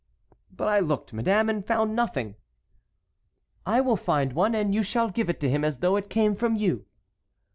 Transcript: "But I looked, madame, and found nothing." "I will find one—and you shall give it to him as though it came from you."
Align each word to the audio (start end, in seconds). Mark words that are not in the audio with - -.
"But 0.51 0.67
I 0.67 0.79
looked, 0.79 1.13
madame, 1.13 1.47
and 1.47 1.63
found 1.63 1.95
nothing." 1.95 2.33
"I 3.67 3.81
will 3.81 3.95
find 3.97 4.33
one—and 4.33 4.73
you 4.73 4.81
shall 4.81 5.11
give 5.11 5.29
it 5.29 5.39
to 5.41 5.47
him 5.47 5.63
as 5.63 5.77
though 5.77 5.95
it 5.95 6.09
came 6.09 6.33
from 6.35 6.55
you." 6.55 6.87